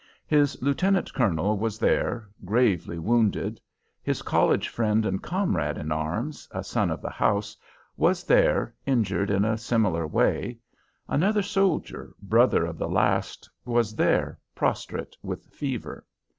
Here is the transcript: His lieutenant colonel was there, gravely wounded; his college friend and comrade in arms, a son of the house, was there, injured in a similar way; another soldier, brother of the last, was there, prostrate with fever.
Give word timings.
His 0.25 0.59
lieutenant 0.63 1.13
colonel 1.13 1.59
was 1.59 1.77
there, 1.77 2.27
gravely 2.43 2.97
wounded; 2.97 3.61
his 4.01 4.23
college 4.23 4.67
friend 4.67 5.05
and 5.05 5.21
comrade 5.21 5.77
in 5.77 5.91
arms, 5.91 6.47
a 6.49 6.63
son 6.63 6.89
of 6.89 7.03
the 7.03 7.11
house, 7.11 7.55
was 7.97 8.23
there, 8.23 8.73
injured 8.87 9.29
in 9.29 9.45
a 9.45 9.59
similar 9.59 10.07
way; 10.07 10.57
another 11.07 11.43
soldier, 11.43 12.15
brother 12.19 12.65
of 12.65 12.79
the 12.79 12.89
last, 12.89 13.47
was 13.63 13.95
there, 13.95 14.39
prostrate 14.55 15.15
with 15.21 15.45
fever. 15.53 16.03